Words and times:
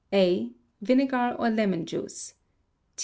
A. 0.11 0.49
Vinegar 0.81 1.35
or 1.37 1.51
lemon 1.51 1.85
juice. 1.85 2.33